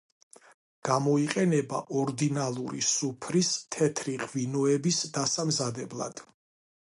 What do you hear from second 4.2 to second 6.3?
ღვინოების დასამზადებლად.